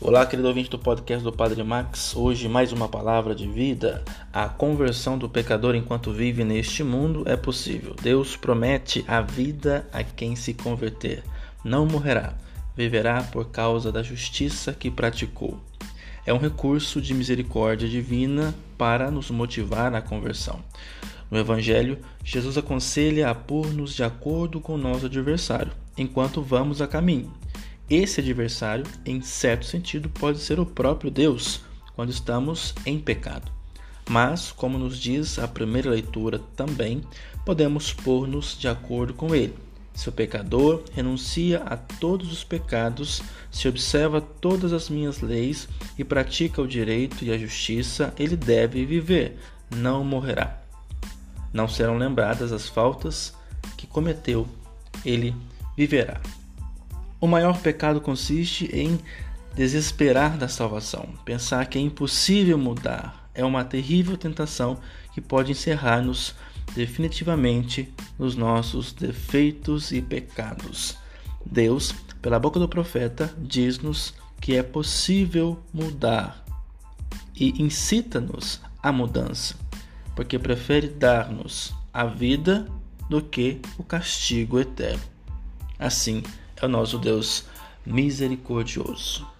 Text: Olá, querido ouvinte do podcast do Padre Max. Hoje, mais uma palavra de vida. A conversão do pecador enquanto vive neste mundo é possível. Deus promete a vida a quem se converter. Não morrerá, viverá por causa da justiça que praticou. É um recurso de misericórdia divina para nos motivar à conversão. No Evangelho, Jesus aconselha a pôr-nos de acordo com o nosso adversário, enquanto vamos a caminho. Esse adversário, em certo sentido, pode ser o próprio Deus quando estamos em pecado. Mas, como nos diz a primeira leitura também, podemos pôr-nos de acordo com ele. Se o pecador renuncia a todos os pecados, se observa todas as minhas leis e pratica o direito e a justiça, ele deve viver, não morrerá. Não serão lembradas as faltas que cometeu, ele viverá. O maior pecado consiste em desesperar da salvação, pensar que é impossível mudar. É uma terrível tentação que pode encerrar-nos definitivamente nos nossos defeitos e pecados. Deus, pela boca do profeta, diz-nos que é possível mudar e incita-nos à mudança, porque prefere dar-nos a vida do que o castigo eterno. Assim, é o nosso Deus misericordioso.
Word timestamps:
Olá, 0.00 0.24
querido 0.24 0.46
ouvinte 0.46 0.70
do 0.70 0.78
podcast 0.78 1.24
do 1.24 1.32
Padre 1.32 1.60
Max. 1.64 2.14
Hoje, 2.14 2.48
mais 2.48 2.70
uma 2.70 2.88
palavra 2.88 3.34
de 3.34 3.48
vida. 3.48 4.04
A 4.32 4.48
conversão 4.48 5.18
do 5.18 5.28
pecador 5.28 5.74
enquanto 5.74 6.12
vive 6.12 6.44
neste 6.44 6.84
mundo 6.84 7.24
é 7.26 7.36
possível. 7.36 7.96
Deus 8.00 8.36
promete 8.36 9.04
a 9.08 9.20
vida 9.20 9.88
a 9.92 10.04
quem 10.04 10.36
se 10.36 10.54
converter. 10.54 11.24
Não 11.64 11.84
morrerá, 11.84 12.34
viverá 12.76 13.24
por 13.24 13.46
causa 13.50 13.90
da 13.90 14.00
justiça 14.00 14.72
que 14.72 14.88
praticou. 14.88 15.58
É 16.24 16.32
um 16.32 16.38
recurso 16.38 17.02
de 17.02 17.12
misericórdia 17.12 17.88
divina 17.88 18.54
para 18.78 19.10
nos 19.10 19.32
motivar 19.32 19.92
à 19.96 20.00
conversão. 20.00 20.60
No 21.28 21.38
Evangelho, 21.38 21.98
Jesus 22.22 22.56
aconselha 22.56 23.30
a 23.30 23.34
pôr-nos 23.34 23.96
de 23.96 24.04
acordo 24.04 24.60
com 24.60 24.74
o 24.74 24.78
nosso 24.78 25.06
adversário, 25.06 25.72
enquanto 25.96 26.40
vamos 26.40 26.80
a 26.80 26.86
caminho. 26.86 27.32
Esse 27.90 28.20
adversário, 28.20 28.84
em 29.06 29.22
certo 29.22 29.64
sentido, 29.64 30.10
pode 30.10 30.40
ser 30.40 30.60
o 30.60 30.66
próprio 30.66 31.10
Deus 31.10 31.60
quando 31.94 32.10
estamos 32.10 32.74
em 32.84 33.00
pecado. 33.00 33.50
Mas, 34.08 34.52
como 34.52 34.78
nos 34.78 34.98
diz 34.98 35.38
a 35.38 35.48
primeira 35.48 35.90
leitura 35.90 36.38
também, 36.54 37.02
podemos 37.46 37.92
pôr-nos 37.92 38.58
de 38.58 38.68
acordo 38.68 39.14
com 39.14 39.34
ele. 39.34 39.54
Se 39.94 40.08
o 40.08 40.12
pecador 40.12 40.84
renuncia 40.92 41.62
a 41.64 41.76
todos 41.76 42.30
os 42.30 42.44
pecados, 42.44 43.22
se 43.50 43.66
observa 43.66 44.20
todas 44.20 44.72
as 44.72 44.88
minhas 44.88 45.20
leis 45.20 45.68
e 45.98 46.04
pratica 46.04 46.62
o 46.62 46.68
direito 46.68 47.24
e 47.24 47.32
a 47.32 47.38
justiça, 47.38 48.14
ele 48.18 48.36
deve 48.36 48.84
viver, 48.84 49.38
não 49.74 50.04
morrerá. 50.04 50.62
Não 51.52 51.66
serão 51.66 51.98
lembradas 51.98 52.52
as 52.52 52.68
faltas 52.68 53.34
que 53.76 53.86
cometeu, 53.86 54.46
ele 55.04 55.34
viverá. 55.76 56.20
O 57.20 57.26
maior 57.26 57.58
pecado 57.60 58.00
consiste 58.00 58.66
em 58.72 59.00
desesperar 59.54 60.38
da 60.38 60.46
salvação, 60.46 61.08
pensar 61.24 61.66
que 61.66 61.76
é 61.76 61.80
impossível 61.80 62.56
mudar. 62.56 63.28
É 63.34 63.44
uma 63.44 63.64
terrível 63.64 64.16
tentação 64.16 64.78
que 65.12 65.20
pode 65.20 65.50
encerrar-nos 65.50 66.34
definitivamente 66.74 67.92
nos 68.16 68.36
nossos 68.36 68.92
defeitos 68.92 69.90
e 69.90 70.00
pecados. 70.00 70.96
Deus, 71.44 71.92
pela 72.22 72.38
boca 72.38 72.60
do 72.60 72.68
profeta, 72.68 73.34
diz-nos 73.36 74.14
que 74.40 74.54
é 74.54 74.62
possível 74.62 75.60
mudar 75.72 76.44
e 77.34 77.60
incita-nos 77.60 78.60
à 78.80 78.92
mudança, 78.92 79.56
porque 80.14 80.38
prefere 80.38 80.88
dar-nos 80.88 81.74
a 81.92 82.04
vida 82.04 82.68
do 83.10 83.20
que 83.20 83.60
o 83.76 83.82
castigo 83.82 84.60
eterno. 84.60 85.02
Assim, 85.78 86.22
é 86.60 86.66
o 86.66 86.68
nosso 86.68 86.98
Deus 86.98 87.44
misericordioso. 87.86 89.37